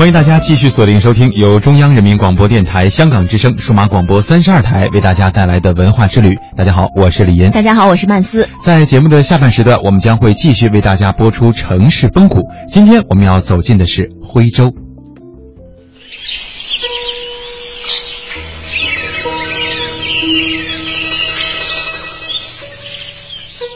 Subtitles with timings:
[0.00, 6.38] 欢迎大家继续锁定收听由中央人民广播电台香港之声数码广播三十二台为大家带来的文化之旅。
[6.56, 7.50] 大家好，我是李岩。
[7.50, 8.48] 大家好，我是曼斯。
[8.64, 12.40] 在节目的下半时段，我们将会继续为大家播出城市风骨。
[12.66, 14.72] 今天我们要走进的是徽州。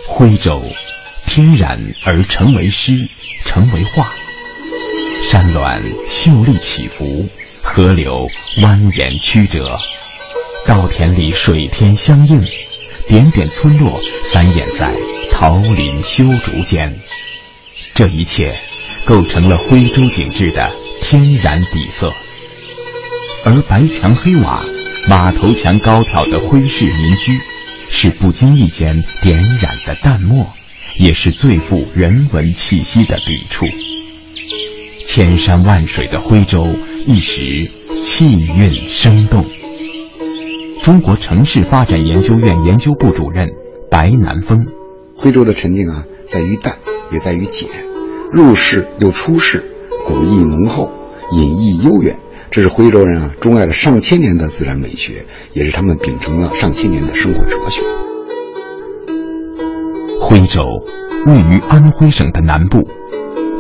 [0.09, 0.63] 徽州，
[1.27, 3.07] 天然而成为诗，
[3.45, 4.11] 成为画。
[5.25, 7.27] 山峦秀丽起伏，
[7.63, 8.29] 河流
[8.59, 9.81] 蜿蜒曲折，
[10.67, 12.45] 稻田里水天相映，
[13.09, 14.95] 点点村落散掩在
[15.33, 16.95] 桃林修竹间。
[17.95, 18.55] 这一切
[19.07, 22.13] 构成了徽州景致的天然底色。
[23.47, 24.63] 而白墙黑瓦、
[25.09, 27.33] 马头墙高挑的徽式民居，
[27.91, 30.47] 是不经意间点染的淡墨，
[30.99, 33.67] 也是最富人文气息的笔触。
[35.07, 36.67] 千山万水的徽州，
[37.07, 37.69] 一时
[38.03, 39.45] 气韵生动。
[40.83, 43.49] 中国城市发展研究院研究部主任
[43.91, 44.67] 白南风，
[45.17, 46.75] 徽州的沉静啊，在于淡，
[47.11, 47.69] 也在于简，
[48.33, 49.63] 入世又出世，
[50.07, 50.91] 古意浓厚，
[51.33, 52.17] 隐逸悠远。
[52.51, 57.83] 这是徽州人啊钟爱了上千年的自然美学，也是他们秉承了上千年的生活哲学。
[60.21, 60.65] 徽州
[61.27, 62.89] 位于安徽省的南部，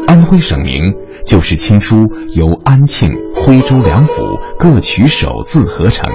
[0.06, 1.96] 安徽省名就是清初
[2.34, 6.08] 由安庆、徽州两府各取首字合成。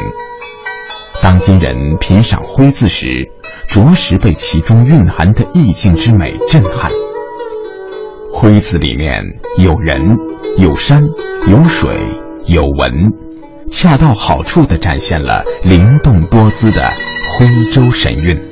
[1.21, 3.31] 当今人品赏徽字时，
[3.67, 6.91] 着实被其中蕴含的意境之美震撼。
[8.33, 9.21] 徽字里面
[9.57, 10.17] 有人、
[10.57, 11.03] 有山、
[11.47, 11.99] 有水。
[12.45, 13.13] 有文，
[13.69, 16.81] 恰到好处地展现了灵动多姿的
[17.37, 18.48] 徽州神韵。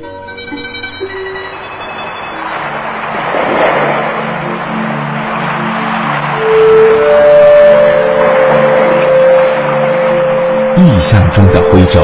[10.77, 12.01] 意象中的徽州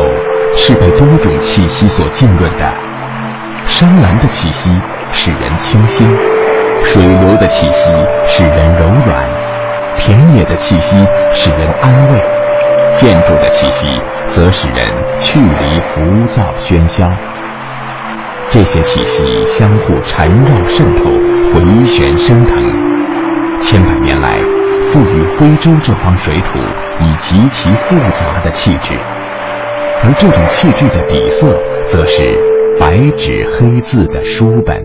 [0.54, 2.74] 是被多种气息所浸润的，
[3.64, 4.72] 山岚的气息
[5.12, 6.10] 使人清新，
[6.82, 7.92] 水流的气息
[8.24, 9.30] 使人柔软。
[9.96, 10.98] 田野的气息
[11.30, 12.20] 使人安慰，
[12.92, 13.88] 建筑的气息
[14.26, 14.78] 则使人
[15.20, 17.08] 去离浮躁喧嚣。
[18.50, 21.04] 这些气息相互缠绕渗透，
[21.54, 22.58] 回旋升腾，
[23.62, 24.40] 千百年来
[24.94, 26.54] 赋予徽州这方水土
[27.02, 28.94] 以极其复杂的气质，
[30.04, 32.40] 而这种气质的底色，则是
[32.80, 34.78] 白纸黑字的书本。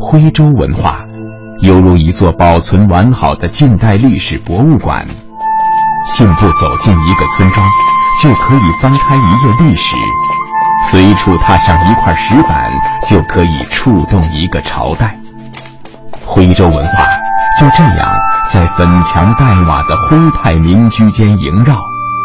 [0.00, 1.04] 徽州文化。
[1.60, 5.04] 犹如一座保存完好的近代历史博物馆，
[6.06, 7.66] 信步走进一个村庄，
[8.22, 9.94] 就可以翻开一页历史；
[10.88, 12.72] 随处踏上一块石板，
[13.06, 15.14] 就可以触动一个朝代。
[16.24, 17.04] 徽州文化
[17.58, 18.16] 就这样
[18.52, 21.78] 在粉墙黛瓦的徽派民居间萦绕，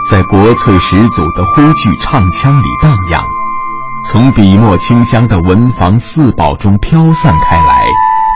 [0.09, 3.23] 在国粹始祖的徽剧唱腔里荡漾，
[4.09, 7.85] 从笔墨清香的文房四宝中飘散开来。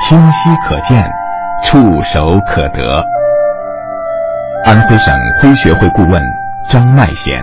[0.08, 1.10] 清晰可见，
[1.64, 3.04] 触手可得。
[4.66, 6.22] 安徽省徽学会顾问
[6.70, 7.42] 张麦贤，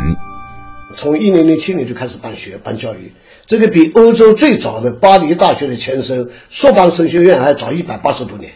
[0.95, 3.13] 从一零零七年就开始办学办教育，
[3.47, 8.53] 这个比欧洲最早的巴黎大学的前身硕邦神学院还早一百八十多年。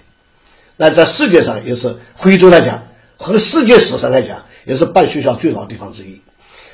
[0.81, 2.85] 那在世界上也是徽州来讲，
[3.19, 6.23] 和世界史上来讲，也是办学校最老的地方之一。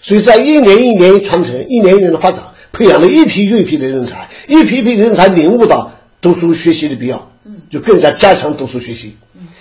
[0.00, 5.90] 所以在一年一年传承，一年一年的发展，培养了一批又一批的人才，一批批人才领悟到。
[6.20, 7.30] 读书学习的必要，
[7.70, 9.16] 就更加加强读书学习。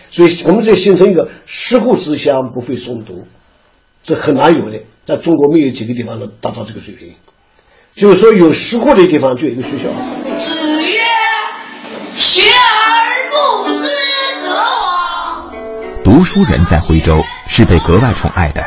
[0.09, 3.27] 所以，我们这形成一个食户之乡不会诵读，
[4.03, 7.15] 这很难有的，在中国没有几个地方能达到这个水平。
[7.95, 9.89] 就是说，有食户的地方就有一个学校。
[10.39, 10.99] 子曰
[12.17, 14.14] ：“学而不思则罔。”
[16.03, 18.63] 读书人在徽州是被格外宠爱的。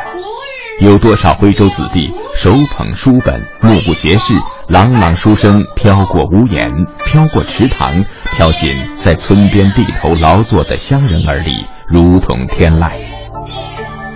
[0.81, 4.33] 有多少徽州子弟手捧书本，目不斜视，
[4.69, 6.69] 朗朗书声飘过屋檐，
[7.05, 12.91] 飘过池塘，飘进在村边地头劳作的乡人耳里，如同天籁。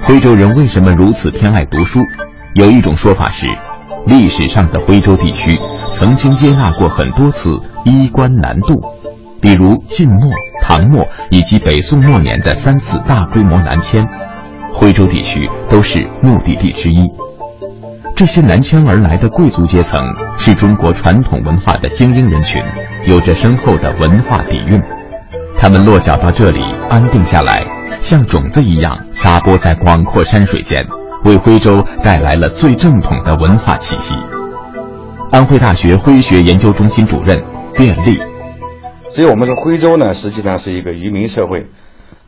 [0.04, 2.00] 徽州人为什么如此偏爱读书？
[2.56, 3.46] 有一种说法是，
[4.06, 5.60] 历史上的徽州地区
[5.90, 8.82] 曾经接纳过很多次衣冠南渡，
[9.42, 10.32] 比如晋末、
[10.66, 14.08] 唐末以及北宋末年的三次大规模南迁。
[14.72, 17.08] 徽州地区都是目的地之一。
[18.16, 20.02] 这些南迁而来的贵族阶层
[20.38, 22.64] 是中国传统文化的精英人群，
[23.06, 24.82] 有着深厚的文化底蕴。
[25.58, 27.64] 他们落脚到这里，安定下来，
[28.00, 30.84] 像种子一样撒播在广阔山水间，
[31.24, 34.16] 为徽州带来了最正统的文化气息。
[35.32, 37.40] 安徽大学徽学研究中心主任
[37.74, 38.20] 卞立，
[39.14, 41.68] 所以我们说徽州呢，实际上是一个移民社会。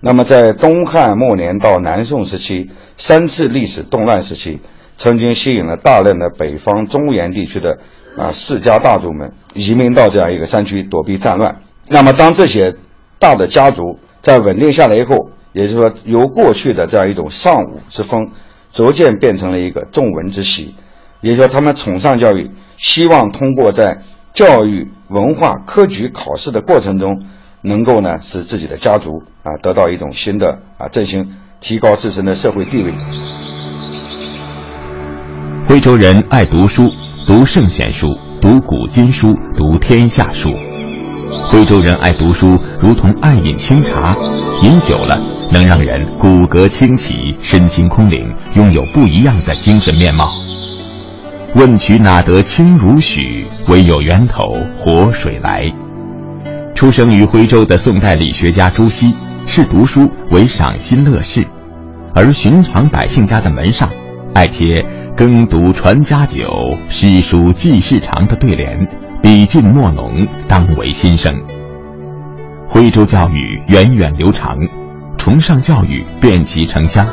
[0.02, 4.60] 那么在东汉末年到南宋时期三次历史动乱时期，
[4.96, 7.80] 曾经吸引了大量的北方中原地区的
[8.16, 11.60] 啊世家大族们移民到这样一个山区躲避战乱。
[11.88, 12.76] 那么当这些
[13.18, 13.82] 大的家族
[14.22, 18.30] 在稳定下来以后，也就是说由过去的这样一种尚武之风，
[18.72, 20.76] 逐渐变成了一个重文之习。
[21.22, 23.98] 也就是说，他们崇尚教育，希望通过在
[24.36, 27.24] 教育、文化、科举考试的过程中，
[27.62, 31.30] 能够呢使自己的家族啊得到一种新的啊振兴，
[31.62, 32.92] 提高自身的社会地位。
[35.70, 36.84] 徽州人爱读书，
[37.26, 38.08] 读圣贤书，
[38.42, 40.50] 读古今书，读天下书。
[41.48, 44.14] 徽州人爱读书，如同爱饮清茶，
[44.62, 45.18] 饮久了
[45.54, 50.28] 能让人骨骼清奇，身心空灵，拥有不一样的精神面貌。
[51.56, 53.46] 问渠哪得清如许？
[53.70, 55.72] 唯有源头活水来。
[56.76, 59.16] 出生于徽州的宋代理学家朱熹，
[59.46, 61.48] 视读书为赏心乐事，
[62.14, 63.90] 而寻常百姓家的门上，
[64.34, 64.86] 爱贴
[65.16, 68.78] “耕读传家久，诗书继世长”的对联，
[69.22, 71.34] 笔劲墨浓，当为心声。
[72.68, 74.58] 徽州教育源远流长，
[75.18, 77.08] 崇尚教育遍及城乡。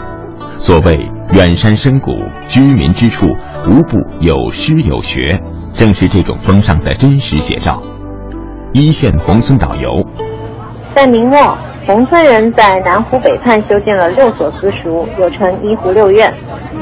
[0.58, 2.10] 所谓远山深谷，
[2.46, 3.26] 居民之处
[3.66, 5.40] 无不有诗有学，
[5.72, 7.82] 正是这种风尚的真实写照。
[8.74, 10.06] 一线宏村导游，
[10.94, 11.56] 在明末，
[11.86, 16.32] 宏村人在南湖北畔修建了六所私塾，又称一湖六院。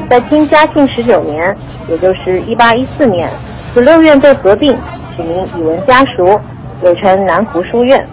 [0.08, 1.56] 在清嘉庆十九年，
[1.88, 3.28] 也就是一八一四年，
[3.72, 4.76] 此六院被合并，
[5.14, 6.40] 取名以文家塾，
[6.82, 8.04] 又称南湖书院。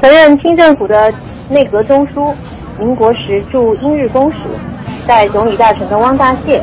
[0.00, 1.12] 曾任清政府的
[1.50, 2.32] 内阁中书，
[2.78, 4.38] 民国时驻英日公使。
[5.08, 6.62] 代总理大臣的汪大燮，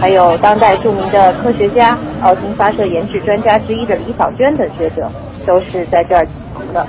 [0.00, 5.06] 还有当代著名的科学家、奥金发射研制专家之一的李小娟等学者，
[5.46, 6.86] 都是在这儿读的。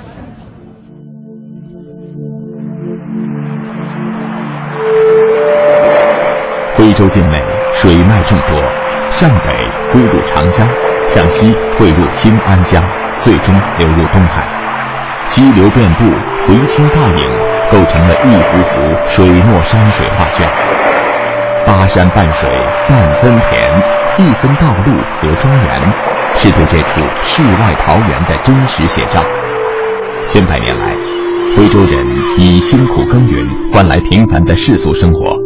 [6.74, 7.38] 徽州境内
[7.70, 8.58] 水脉众多，
[9.10, 9.46] 向北
[9.92, 10.66] 汇入长江，
[11.04, 12.82] 向西汇入新安江，
[13.18, 14.42] 最终流入东海。
[15.26, 16.04] 溪流遍布，
[16.48, 17.26] 回青倒影，
[17.70, 20.48] 构成了一幅幅水墨山水画卷。
[21.66, 22.48] 巴山半水
[22.86, 23.72] 半分田，
[24.18, 25.80] 一分道路和庄园，
[26.34, 29.24] 是对这处世外桃源的真实写照。
[30.26, 30.94] 千百年来，
[31.56, 32.06] 徽州人
[32.38, 35.36] 以辛苦耕耘换来平凡的世俗生活，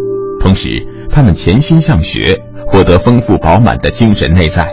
[0.41, 0.71] 同时
[1.09, 2.37] 他们潜心向学，
[2.67, 4.69] 获得丰富饱满的精神内在。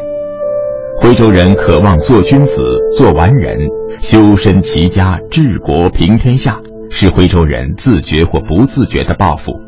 [0.97, 2.62] 徽州人渴望做君子、
[2.95, 3.57] 做完人，
[4.00, 6.57] 修身齐家治国平天下，
[6.89, 9.64] 是徽州人自觉或不自觉的抱负。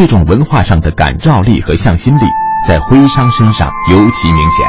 [0.00, 2.22] 这种文化上的感召力和向心力，
[2.66, 4.66] 在徽商身上尤其明显。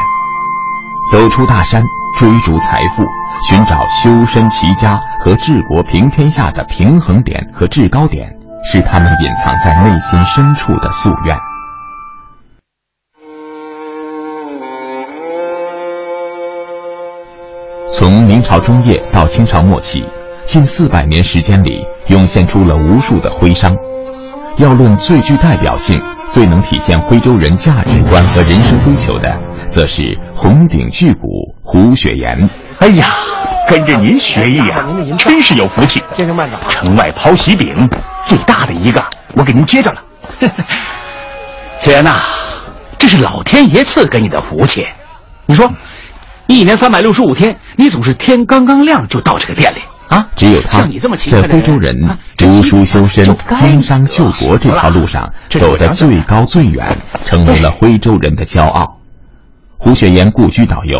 [1.10, 1.82] 走出大山，
[2.18, 3.02] 追逐财富，
[3.48, 8.30] 寻找修身齐家和治国平天下的平衡点和制高点，
[8.62, 11.34] 是他们隐藏在内心深处的夙愿。
[17.90, 20.04] 从明朝中叶到清朝末期，
[20.44, 23.74] 近四百年时间里，涌现出了无数的徽商。
[24.58, 31.26] 要论最具代表性、最能体现徽州人价值观和人生追求的，则是红顶巨鼓
[31.62, 32.48] 胡雪岩。
[32.80, 33.10] 哎呀，
[33.68, 34.84] 跟着您学艺啊，
[35.18, 36.02] 真是有福气。
[36.16, 36.56] 先生慢走。
[36.68, 37.88] 城外抛喜饼，
[38.28, 39.02] 最大的一个
[39.34, 40.02] 我给您接着了。
[41.82, 42.20] 雪岩呐，
[42.98, 44.86] 这是老天爷赐给你的福气。
[45.46, 45.68] 你说，
[46.46, 49.80] 一年三百六十五天，你总是天刚刚亮就到这个店里。
[50.12, 50.86] 啊，只有他
[51.26, 51.96] 在徽州人
[52.36, 58.98] 读书修身、经商救国这条路上走得最高最远，成为了徽州人的骄傲。
[59.78, 60.98] 胡雪岩故居导游。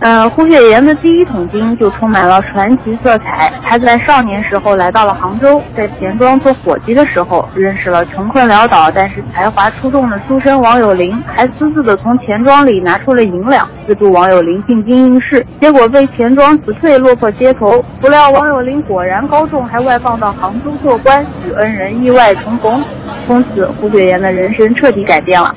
[0.00, 3.52] 呃，胡雪岩的第一桶金就充满了传奇色彩。
[3.64, 17.84] 他在少年时候来到了杭州，在钱庄做伙计的时候，认识了穷困潦倒但是才华出众的书生王有龄，还私自的从钱庄里拿出了银两，资助王有龄进京应试，结果被钱庄辞退，落魄街头。
[18.00, 22.84] 不料王有龄果然高中，还外放到杭州做官，与恩人意外重逢，
[23.26, 25.52] 从此胡雪岩的人生彻底改变了。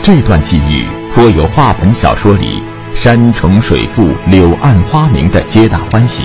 [0.00, 2.62] 这段际遇颇有话本小说里。
[2.94, 6.22] 山重水复、柳暗花明的皆大欢喜，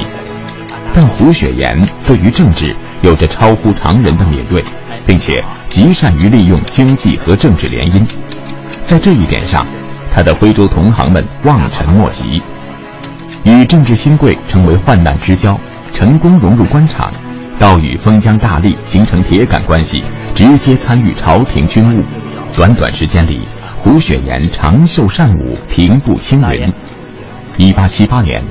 [0.93, 4.63] 但胡雪岩对于政治有着超乎常人的敏锐，
[5.05, 8.05] 并且极善于利用经济和政治联姻。
[8.81, 9.67] 在这一点上，
[10.09, 12.41] 他的徽州同行们望尘莫及。
[13.43, 15.59] 与政治新贵成为患难之交，
[15.91, 17.11] 成功融入官场，
[17.57, 22.03] 到与封疆大吏形成铁杆关系，直接参与朝廷军务。
[22.55, 23.47] 短短时间里，
[23.83, 26.73] 胡雪岩长袖善舞，平步青云。
[27.57, 28.43] 一八七八年，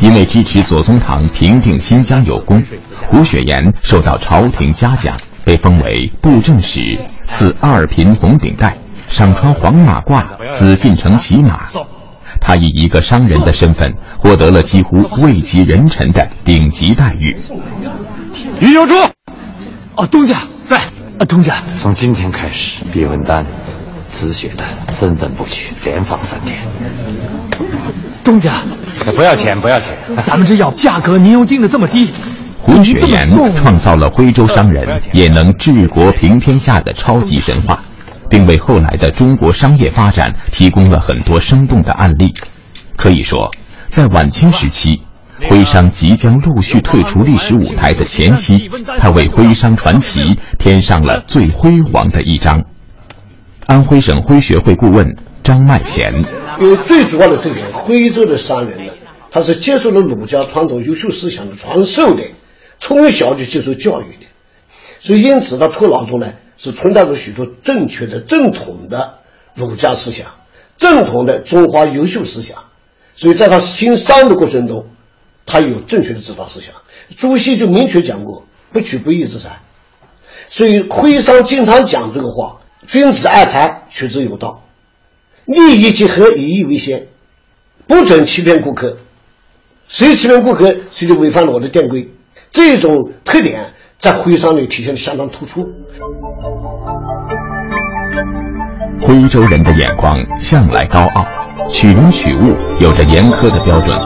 [0.00, 2.62] 因为支持左宗棠平定新疆有功，
[3.08, 8.76] 胡雪岩受到朝廷嘉奖，被封为布政使，赐二品红顶带，
[9.08, 11.68] 赏穿黄马褂，紫禁城骑马。
[12.40, 17.36] 他以一个商人的身份，获得了几乎位极人臣的顶级待遇。
[18.60, 18.94] 余有珠，
[19.96, 20.78] 哦，东家在。
[21.16, 23.46] 啊，东家，从今天开始，毕文丹、
[24.14, 26.56] 止血的分文不取，连放三天。
[28.22, 28.62] 东家，
[29.14, 29.92] 不要钱，不要钱，
[30.22, 32.08] 咱们这药价格您又定的这么低。
[32.62, 37.82] 胡雪岩创造了徽州商人也能治国平天下的超级神话，
[38.30, 42.32] 并为后来的中国商业发展提供了很多生动的案例。
[42.96, 43.50] 可以说，
[43.88, 45.02] 在晚清时期。
[45.50, 52.64] 徽商即将陆续退出历史舞台的前夕，他为徽商传奇添上了最辉煌的一章。
[53.66, 56.12] 安徽省徽学会顾问张迈贤，
[56.60, 58.92] 因为最主要的这个徽州的商人呢，
[59.30, 62.22] 他是接受了儒家传统优秀思想的传授的，
[62.78, 64.26] 从小就接受教育的，
[65.00, 69.18] 所以因此他头脑中呢是存在着许多正确的正统的
[69.54, 70.26] 儒家思想，
[70.76, 72.58] 正统的中华优秀思想，
[73.16, 74.86] 所以在他经商的过程中。
[75.46, 76.74] 他有正确的指导思想，
[77.18, 79.60] 朱熹就明确讲过“不取不义之财”，
[80.48, 84.62] 所以徽商经常讲这个话：“君子爱财，取之有道，
[85.46, 87.06] 利益结合，以义为先，
[87.86, 88.98] 不准欺骗顾客。
[89.88, 92.10] 谁欺骗顾客，谁就违反了我的店规。”
[92.50, 95.66] 这种特点在徽商里体现的相当突出。
[99.00, 101.26] 徽州人的眼光向来高傲，
[101.68, 103.98] 取人取物有着严苛的标准。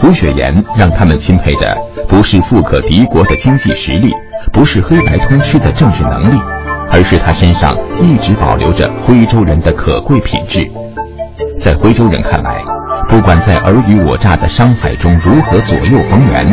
[0.00, 1.76] 胡雪岩让他们钦佩的
[2.08, 4.12] 不是富可敌国的经济实力，
[4.52, 6.38] 不是黑白通吃的政治能力，
[6.90, 10.68] 而是他身上一直保留着徽州人的可贵品质。
[11.58, 12.62] 在徽州人看来，
[13.08, 16.46] 不管在尔虞我诈的商海中如何左右逢源，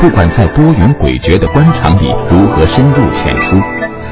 [0.00, 3.60] 不管在多云诡谲的官场里如何深入浅出，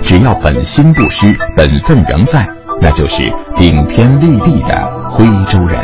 [0.03, 2.47] 只要本心不失，本分仍在，
[2.81, 3.23] 那就是
[3.57, 5.81] 顶天立地的徽州人。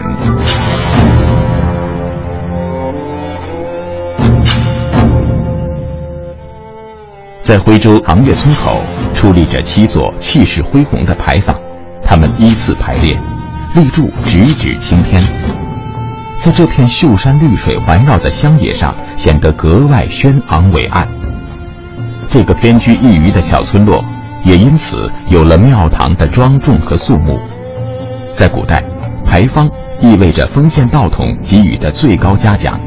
[7.42, 8.80] 在徽州杭岳村口
[9.12, 11.54] 矗立着七座气势恢宏的牌坊，
[12.04, 13.16] 它们依次排列，
[13.74, 15.22] 立柱直指青天，
[16.36, 21.06] 在这片秀山绿水环绕的乡野上显得格外轩昂伟岸。
[22.26, 24.02] 这个偏居一隅的小村落，
[24.44, 27.38] 也因此有了庙堂的庄重和肃穆。
[28.30, 28.82] 在古代，
[29.24, 29.68] 牌坊
[30.00, 32.80] 意味着封建道统给予的最高嘉奖。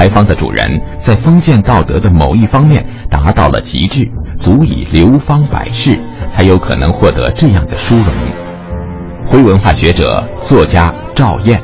[0.00, 0.66] 牌坊的主人
[0.96, 8.06] 在封建道德的某一方面达到了极致，足以流芳百世，才有可能获得这样的殊荣。
[9.26, 11.62] 徽文化学者、作家赵燕，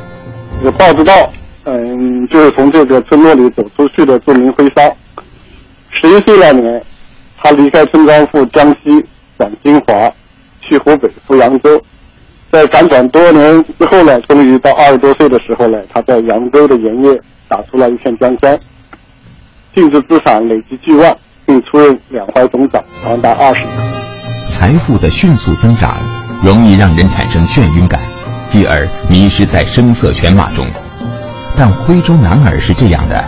[0.59, 1.33] 这个鲍知道，
[1.65, 4.85] 嗯，就是从这个村落里走出去的著名徽商。
[5.89, 6.83] 十一岁那年，
[7.39, 9.03] 他离开村庄赴江西，
[9.39, 10.11] 转金华，
[10.61, 11.81] 去湖北赴扬州，
[12.57, 17.21] 在辗转多年之后呢，终于到二十多岁的时候呢，他在扬州的盐业。
[17.49, 18.59] 打出了一片江山，
[19.75, 23.77] 净值资产累计巨万，并出任两淮总长，长达二十年。
[24.49, 25.99] 财富的迅速增长，
[26.43, 28.01] 容易让人产生眩晕感，
[28.47, 30.67] 继而迷失在声色犬马中。
[31.55, 33.23] 但徽州男儿是这样的，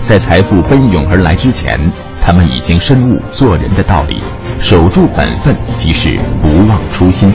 [0.00, 1.76] 在财富奔涌而来之前，
[2.20, 4.22] 他们已经深悟做人的道理，
[4.58, 7.34] 守住本分即是不忘初心。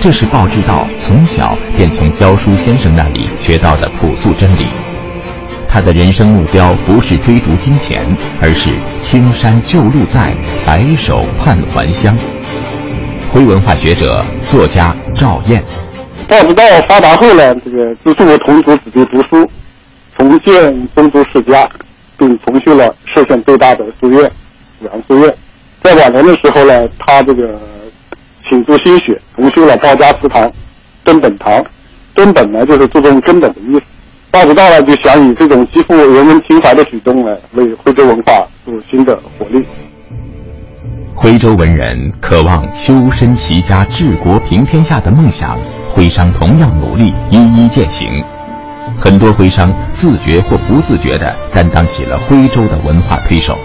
[0.00, 4.66] 这是鲍志道从小便从教书先生那里学到的朴素真理。
[5.68, 8.04] 他的人生目标不是追逐金钱，
[8.42, 10.34] 而是青山旧路在，
[10.66, 12.16] 白首盼还乡。
[13.32, 15.64] 徽文化学者、作家赵燕，
[16.28, 19.48] 报知道发达后呢，这个资助同族子弟读书，
[20.16, 21.68] 重建宗族世家，
[22.18, 24.28] 并重修了歙县最大的书院——
[24.82, 25.32] 杨书院。
[25.80, 27.56] 在晚年的时候呢，他这个
[28.50, 30.50] 倾注心血，重修了鲍家祠堂、
[31.04, 31.64] 根本堂。
[32.12, 33.82] 根本呢，就是注重根本的意思。
[34.32, 39.64] 报知道了，就想以这种极富人文情怀的举动呢，为徽州文化注入新的活力。
[41.14, 45.56] 徽州文人渴望修身齐家治国平天下的梦想，
[45.94, 48.08] 徽商同样努力一一践行。
[49.00, 53.56] 很多徽商自觉或不自觉地担当起了徽州的文化推手，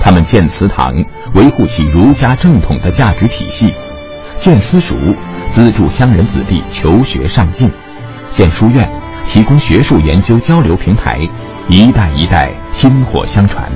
[0.00, 0.94] 他们建祠堂，
[1.34, 3.68] 维护起儒家正统的价值体系；
[4.40, 4.96] 建私塾，
[5.46, 7.68] 资助乡人子弟求学上进；
[8.30, 8.90] 建书院。
[9.22, 11.20] 提供学术研究交流平台，
[11.68, 13.70] 一代一代薪火相传。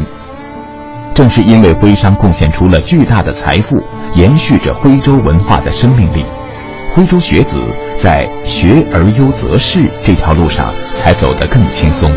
[1.15, 3.77] 正是因为徽商贡献出了巨大的财富，
[4.15, 6.25] 延续着徽州文化的生命力，
[6.97, 7.63] 徽州学子
[7.97, 12.11] 在学而优则仕这条路上才走得更轻松。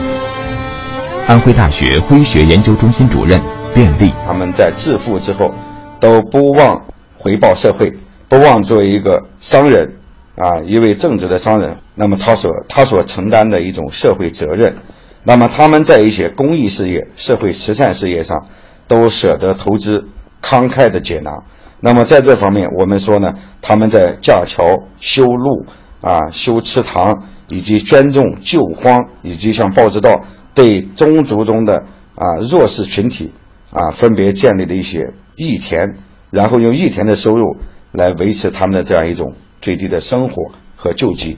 [1.27, 3.39] 安徽大学徽学研究中心主任
[3.75, 5.53] 卞立，他们在致富之后，
[5.99, 6.81] 都不忘
[7.17, 7.93] 回报社会，
[8.29, 9.93] 不忘作为一个商人，
[10.35, 11.77] 啊，一位正直的商人。
[11.95, 14.75] 那么他所他所承担的一种社会责任，
[15.23, 18.45] 那么他们在一些公益事业、社会慈善事业上，
[18.87, 20.05] 都舍得投资，
[20.41, 21.43] 慷慨的解囊。
[21.79, 24.63] 那么在这方面，我们说呢，他们在架桥、
[24.99, 25.65] 修路、
[26.01, 30.25] 啊修池塘，以及捐种救荒，以及像报知道。
[30.53, 31.83] 对宗族中的
[32.15, 33.31] 啊弱势群体
[33.71, 35.97] 啊，分别建立了一些义田，
[36.31, 37.57] 然后用义田的收入
[37.91, 41.37] 来维持他们的这样一种最低的生活和救济。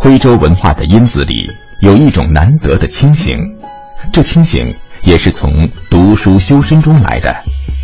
[0.00, 1.50] 徽州文化的因子里
[1.82, 3.36] 有一种难得的清醒，
[4.12, 7.34] 这清醒也是从读书修身中来的。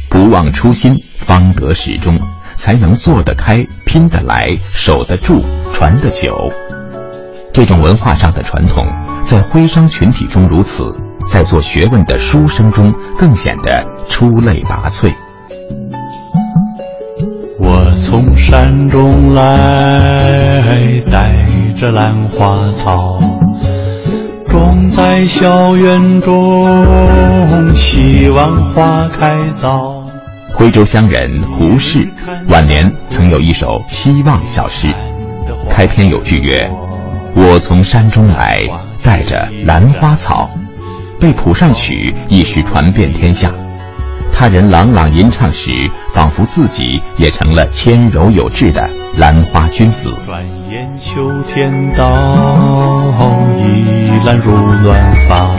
[0.09, 2.17] 不忘初心，方得始终，
[2.55, 6.37] 才能做得开、拼得来、守得住、传得久。
[7.53, 8.87] 这种文化上的传统，
[9.23, 10.95] 在徽商群体中如此，
[11.29, 15.13] 在做学问的书生中更显得出类拔萃。
[17.67, 21.35] 我从山中来，带
[21.81, 23.19] 着兰花草，
[24.47, 30.05] 种在校园中，希望花开早。
[30.53, 32.07] 徽州乡人胡适
[32.49, 34.89] 晚年曾有一首《希望》小诗，
[35.71, 36.71] 开篇有句曰。
[37.35, 38.61] 我从山中来，
[39.03, 40.51] 带着兰花草，
[41.19, 43.51] 被谱上曲，一时传遍天下。
[44.37, 45.71] 他人朗朗吟唱时，
[46.13, 50.13] 仿佛自己也成了纤柔有致的兰花君子。
[50.27, 52.05] 转眼秋天到，
[53.57, 55.55] 意兰如乱发。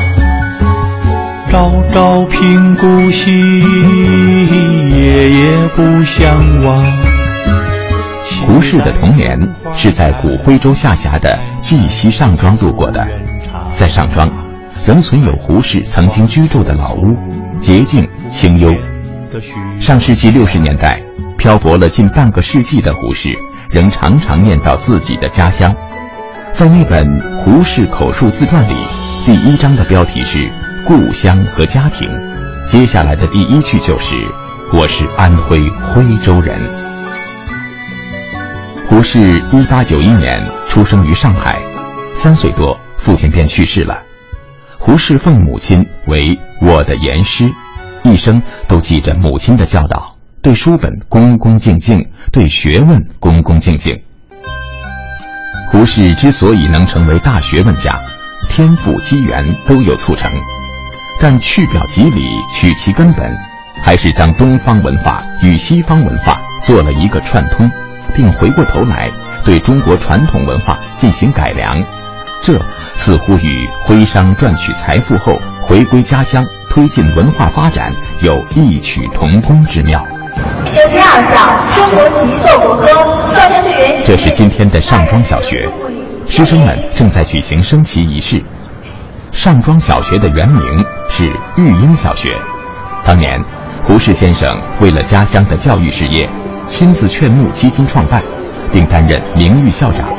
[1.50, 3.62] 朝朝频顾惜，
[4.91, 6.86] 夜夜不相忘。
[8.45, 9.39] 胡适的童年
[9.73, 13.08] 是在古徽州下辖的绩溪上庄度过的，
[13.71, 14.30] 在上庄，
[14.86, 17.15] 仍存有胡适曾经居住的老屋，
[17.60, 18.69] 洁净清幽。
[19.80, 21.02] 上世纪六十年代，
[21.38, 23.34] 漂泊了近半个世纪的胡适，
[23.69, 25.74] 仍常常念叨自己的家乡。
[26.52, 27.06] 在那本
[27.39, 28.76] 《胡适口述自传》里，
[29.26, 30.50] 第一章的标题是
[30.86, 32.10] “故乡和家庭”，
[32.67, 34.17] 接下来的第一句就是
[34.74, 36.60] “我是安徽徽州人”。
[38.89, 41.58] 胡适一八九一年出生于上海，
[42.13, 44.04] 三岁多，父亲便去世了。
[44.78, 47.50] 胡适奉母亲为我的严师，
[48.06, 54.02] 一生都记着母亲的教导，对书本恭恭敬敬，对学问恭恭敬敬。
[55.72, 58.00] 胡适之所以能成为大学问家，
[58.50, 60.32] 天赋机缘都有促成，
[61.20, 63.36] 但去表及里，取其根本，
[63.84, 67.70] 还是将东方文化与西方文化做了一个串通。
[68.15, 69.12] 并回过头来
[69.44, 71.84] 对中国传统文化进行改良，
[72.41, 72.58] 这
[72.96, 77.89] 似乎与徽商赚取财富后回归家乡、推进文化发展
[78.21, 80.05] 有异曲同工之妙。
[80.73, 82.88] 第二项升国旗奏国歌，
[83.33, 84.03] 少先队员。
[84.03, 85.69] 这是今天的上庄小学，
[86.27, 88.43] 师生们正在举行升旗仪式。
[89.31, 90.61] 上庄小学的原名
[91.07, 91.23] 是
[91.55, 92.35] 育英小学，
[93.05, 93.31] 当年
[93.88, 96.29] 胡适先生为了家乡的教育事业。
[96.65, 98.21] 亲自劝募基金创办，
[98.69, 100.13] 并担任名誉校长。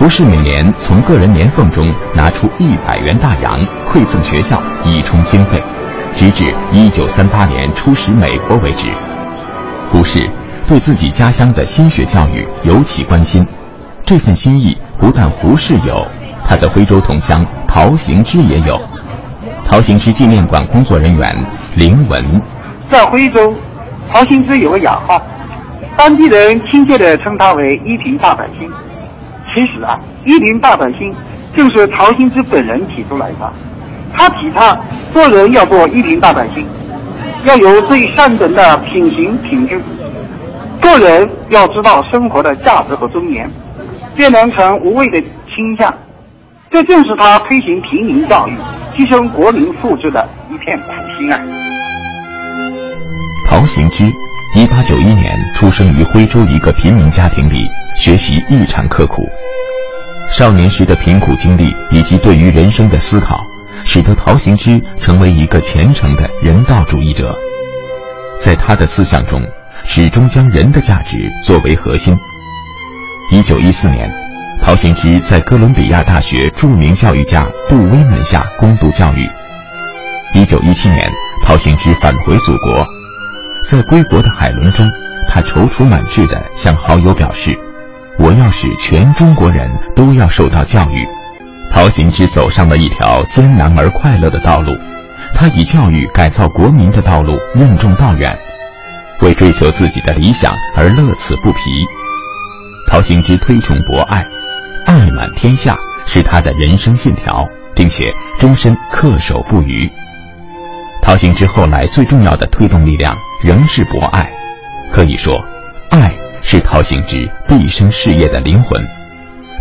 [0.00, 5.62] 胡适每年从个人年俸中拿出一百元大洋馈赠学校，以充经费，
[6.16, 8.88] 直至一九三八年出使美国为止。
[9.92, 10.26] 胡适
[10.66, 13.46] 对自己家乡的新学教育尤其关心，
[14.02, 16.02] 这份心意不但胡适有，
[16.48, 18.80] 他的徽州同乡陶行知也有。
[19.66, 21.44] 陶行知纪念馆工作人员
[21.76, 22.24] 林文，
[22.88, 23.52] 在徽州。
[24.10, 25.20] 陶行知有个雅号，
[25.94, 28.66] 当地人亲切地称他为“一品大百姓”。
[29.52, 31.14] 其实啊，“一品大百姓”
[31.54, 33.52] 正是陶行知本人提出来的。
[34.14, 34.78] 他提倡
[35.12, 36.66] 做人要做一品大百姓，
[37.44, 39.80] 要有最上等的品行品质，
[40.82, 43.48] 做人要知道生活的价值和尊严，
[44.16, 45.92] 变能成无畏的倾向。
[46.70, 48.52] 这正是他推行平民教育、
[48.94, 51.40] 提升国民素质的一片苦心啊。
[53.48, 54.04] 陶行知，
[54.52, 59.22] 一八九一年出生于徽州一个平民家庭里，学习异常刻苦。
[60.28, 63.40] 少年时的贫苦经历以及对于人生的思考，
[63.84, 67.32] 使得陶行知成为一个虔诚的人道主义者。
[68.40, 69.40] 在他的思想中，
[69.84, 72.18] 始终将人的价值作为核心。
[73.30, 74.10] 一九一四年，
[74.60, 79.30] 陶行知在哥伦比亚大学著名教育家杜威门下攻读教育。
[80.34, 81.08] 一九一七年。
[81.42, 82.86] 陶行知返回祖国，
[83.62, 84.88] 在归国的海轮中，
[85.28, 87.56] 他踌躇满志地向好友表示
[88.18, 91.06] ：“我要使全中国人都要受到教育。”
[91.70, 94.76] 陶行知走上了一条艰难而快乐的道路，
[95.32, 98.36] 他以教育改造国民的道路任重道远，
[99.20, 101.60] 为追求自己的理想而乐此不疲。
[102.90, 104.24] 陶行知推崇博爱，
[104.84, 109.88] 爱满天下是他的人生信条，并且终身恪守不渝。
[111.02, 114.30] 陶行知后来最重要的推动力量仍是博爱，
[114.92, 115.44] 可以说，
[115.90, 118.80] 爱是陶行知毕生事业的灵魂。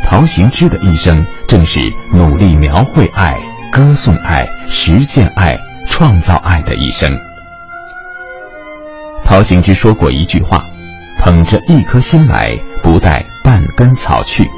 [0.06, 1.80] 陶行知的一生正是
[2.14, 3.38] 努力描绘爱、
[3.72, 7.12] 歌颂爱、实践爱、创造爱的一生。
[9.26, 10.64] 陶行知说过一句话。
[11.22, 14.50] 捧着一颗心来，不带半根草去。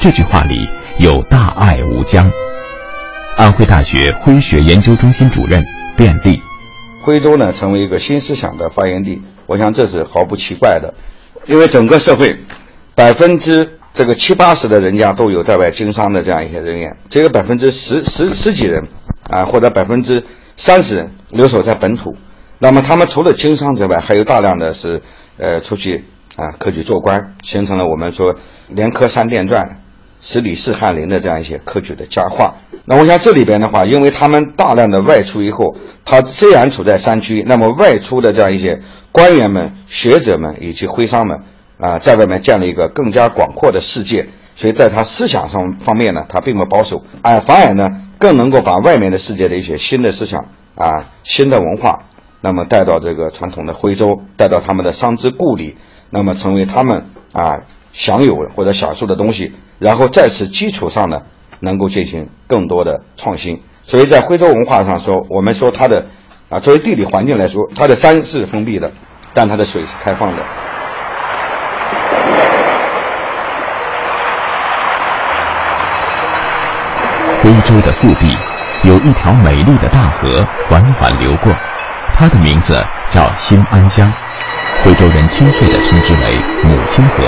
[0.00, 0.66] 这句话里
[0.98, 2.30] 有大爱无疆。
[3.36, 5.62] 安徽大学徽学研究中心主任
[5.96, 6.40] 遍地，
[7.02, 10.92] 徽州呢成为一个新思想的发源地，我想这是毫不奇怪的，
[11.46, 12.36] 因为整个社会
[12.94, 18.82] 百分之这个七八十的人家都有在外经商的这样一些人员，只有百分之十十十几人
[19.30, 20.22] 啊，或者百分之
[20.56, 22.14] 三十人留守在本土。
[22.58, 25.00] 那么他们除了经商之外，还有大量的是。
[25.38, 26.04] 呃，出去
[26.36, 28.36] 啊，科举做官，形成了我们说
[28.68, 29.81] “连科三殿传，
[30.22, 32.54] 十里四翰林”的这样一些科举的佳话。
[32.86, 38.80] 那我想这里边的话，因为他们大量的外出以后，他虽然处在山区，那么外出的这样一些
[39.12, 41.42] 官员们、学者们以及徽商们
[41.78, 52.04] 啊，在外面建了一个更加广阔的世界，所以在他思想上方面呢，他并不保守，哎，反而呢，更能够把外面的世界的一些新的思想啊、新的文化。
[52.44, 55.76] 那么带到这个传统的徽州，带到他们的商之故里，
[56.10, 57.60] 那么成为他们啊
[57.92, 61.22] 享有或者享受的东西，然后在此基础上呢，
[61.60, 63.62] 能够进行更多的创新。
[63.84, 66.06] 所以在徽州文化上说，我们说它的
[66.48, 68.90] 啊作为地理环境来说，它的山是封闭的，
[69.34, 70.42] 但它的水是开放的。
[77.42, 78.36] 徽州的腹地
[78.84, 81.52] 有一条美丽的大河缓缓流过。
[82.14, 84.12] 它的名字叫新安江，
[84.84, 87.24] 徽州人亲切地称之为“母亲河”。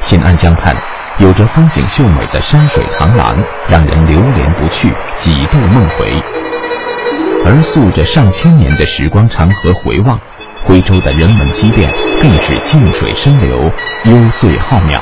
[0.00, 0.74] 新安江畔
[1.18, 3.36] 有着风景秀美的山水长廊，
[3.68, 6.22] 让人流连不去，几度梦回。
[7.44, 10.18] 而溯着上千年的时光长河回望，
[10.64, 13.70] 徽州的人文积淀更是静水深流，
[14.04, 15.00] 幽邃浩渺。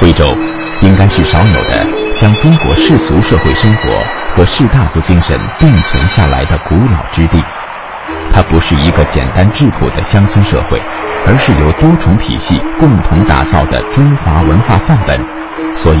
[0.00, 0.36] 徽州
[0.80, 3.88] 应该是少有的将中国世俗社会生活
[4.36, 7.38] 和士大夫精神并存下来的古老之地。
[8.32, 10.78] 它不是一个简单质朴的乡村社会，
[11.26, 15.18] 而是由多重体系共同打造的中华文化范本。
[15.76, 16.00] 所以，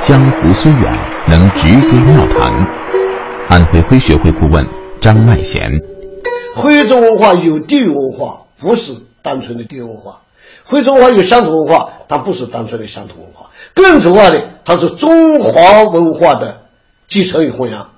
[0.00, 0.82] 江湖虽远，
[1.26, 2.52] 能直追庙堂。
[3.48, 4.66] 安徽徽学会顾问
[5.00, 5.62] 张麦贤：
[6.54, 10.20] 徽州文化有地域文化，不是单纯的地域文化；
[10.64, 13.50] 徽州文化有乡土文化，它不是单纯的乡土文化。
[13.74, 16.62] 更重要的，它是中华文化的
[17.08, 17.88] 继承与弘扬，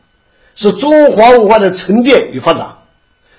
[0.55, 2.67] 是中华文化的沉淀与发展。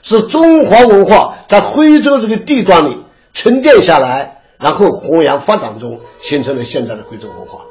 [0.08, 3.00] 是中华文化在徽州这个地段里
[3.34, 7.62] 沉淀下来，然后弘扬发展中，形成了现在的徽州文化。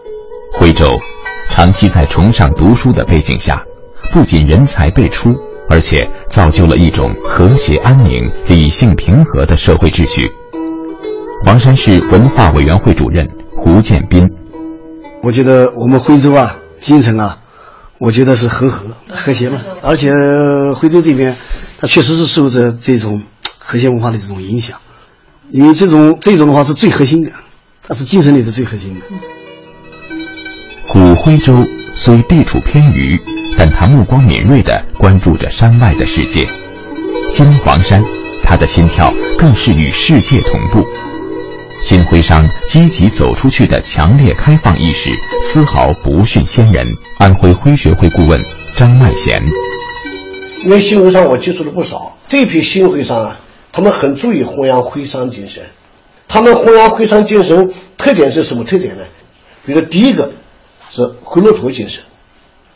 [0.53, 0.99] 徽州
[1.49, 3.65] 长期在崇尚读书的背景下，
[4.13, 5.33] 不仅人才辈出，
[5.71, 10.29] 而且造就了一种和谐安宁、理性平和的社会秩序。
[11.45, 14.29] 黄山市文化委员会主任胡建斌：
[15.23, 17.39] 我觉得我们徽州啊，精神啊，
[17.99, 20.11] 我觉得是和和和谐嘛，而且
[20.73, 21.37] 徽州这边。
[21.85, 23.23] 它确实是受着这种
[23.59, 24.79] 和谐文化的这种影响，
[25.51, 27.31] 因为这种这种的话是最核心的，
[27.87, 29.01] 它是精神里的最核心的。
[30.89, 31.63] 古徽州
[31.95, 33.21] 虽地处偏隅，
[33.59, 36.49] 但他目光敏锐地关注着山外的世界。
[37.31, 38.03] 金黄山，
[38.43, 40.83] 他的心跳更是与世界同步。
[41.83, 45.11] 新徽商积极走出去的强烈开放意识，
[45.43, 46.87] 丝毫不逊先人。
[47.19, 48.43] 安徽徽学会顾问
[48.75, 49.45] 张麦贤。
[50.65, 53.37] 因为新徽商我接触了不少，这批新徽商啊，
[53.71, 55.63] 他们很注意弘扬徽商精神。
[56.27, 59.03] 他们弘扬徽商精神特点是什么特点呢？
[59.67, 60.33] 比如第一个
[60.89, 62.03] 是回路头精神，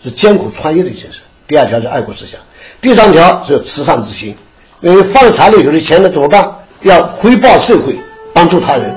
[0.03, 2.39] 是艰苦创业的精神；第二条是爱国思想；
[2.83, 4.37] 第三条是慈善之心。
[4.83, 6.47] 因为发了财了有了钱了怎么办？
[6.83, 7.99] 要回报社会，
[8.35, 8.95] 帮助他人。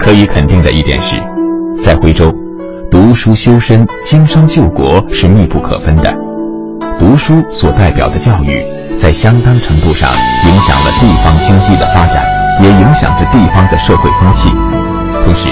[0.00, 1.16] 可以肯定的一点是，
[1.78, 2.32] 在徽州，
[2.90, 6.31] 读书修身、经商救国是密不可分的。
[7.02, 8.64] 读书所代表的教育，
[8.96, 10.08] 在相当程度上
[10.46, 12.24] 影响了地方经济的发展，
[12.62, 14.50] 也影响着地方的社会风气。
[15.24, 15.48] 同时，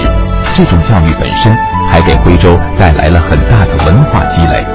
[0.55, 1.53] 这种教育本身
[1.89, 4.65] 还给徽州带来了很大的文化积累，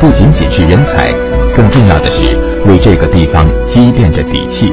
[0.00, 1.12] 不仅仅是人才，
[1.52, 4.72] 更重要的是为这个地方积淀着底气。